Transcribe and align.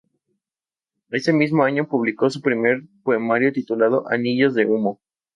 Ese 1.11 1.31
mismo 1.31 1.61
año, 1.63 1.87
publicó 1.87 2.27
su 2.31 2.41
primer 2.41 2.81
poemario 3.03 3.53
titulado 3.53 4.09
"Anillos 4.09 4.55
de 4.55 4.65
humo". 4.65 4.99